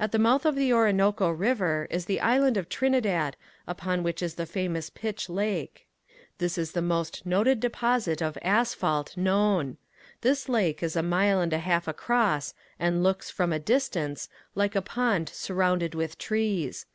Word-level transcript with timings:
At 0.00 0.10
the 0.10 0.18
mouth 0.18 0.44
of 0.44 0.56
the 0.56 0.72
Orinoco 0.72 1.28
river 1.30 1.86
is 1.88 2.06
the 2.06 2.20
Island 2.20 2.56
of 2.56 2.68
Trinidad 2.68 3.36
upon 3.64 4.02
which 4.02 4.20
is 4.20 4.34
the 4.34 4.44
famous 4.44 4.90
pitch 4.90 5.28
lake. 5.28 5.86
This 6.38 6.58
is 6.58 6.72
the 6.72 6.82
most 6.82 7.24
noted 7.24 7.60
deposit 7.60 8.20
of 8.20 8.36
asphalt 8.42 9.16
known. 9.16 9.76
This 10.22 10.48
lake 10.48 10.82
is 10.82 10.96
a 10.96 11.02
mile 11.04 11.40
and 11.40 11.52
a 11.52 11.58
half 11.58 11.86
across 11.86 12.54
and 12.80 13.04
looks, 13.04 13.30
from 13.30 13.52
a 13.52 13.60
distance, 13.60 14.28
like 14.56 14.74
a 14.74 14.82
pond 14.82 15.28
surrounded 15.28 15.94
with 15.94 16.18
trees. 16.18 16.86